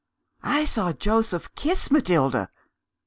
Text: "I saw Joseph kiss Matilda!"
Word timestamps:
"I 0.41 0.65
saw 0.65 0.93
Joseph 0.93 1.53
kiss 1.53 1.91
Matilda!" 1.91 2.49